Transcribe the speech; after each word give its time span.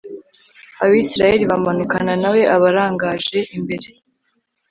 abayisraheli 0.83 1.43
bamanukana 1.51 2.13
na 2.21 2.29
we 2.33 2.41
abarangaje 2.55 3.37
imbere 3.57 3.87